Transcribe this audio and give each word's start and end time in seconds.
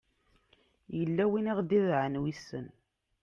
yella 0.97 1.23
win 1.31 1.49
i 1.49 1.51
aɣ-d-idɛan 1.51 2.19
wissen 2.21 2.67